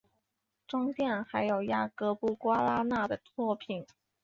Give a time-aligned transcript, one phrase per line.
[0.67, 3.85] 中殿还有雅格布瓜拉纳的作品。